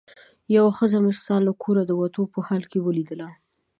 یوه 0.55 0.71
ښځه 0.77 0.97
مې 1.03 1.13
ستا 1.21 1.35
له 1.47 1.51
کوره 1.63 1.83
د 1.85 1.91
وتو 1.99 2.21
په 2.33 2.39
حال 2.47 2.63
کې 2.71 2.79
ولیدله. 2.81 3.27